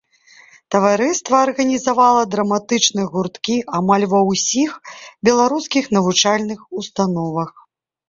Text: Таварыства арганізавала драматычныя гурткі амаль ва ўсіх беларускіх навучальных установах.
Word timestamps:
Таварыства 0.75 1.35
арганізавала 1.47 2.23
драматычныя 2.37 3.07
гурткі 3.13 3.55
амаль 3.83 4.09
ва 4.17 4.25
ўсіх 4.33 4.71
беларускіх 5.31 5.83
навучальных 6.01 6.59
установах. 6.83 7.59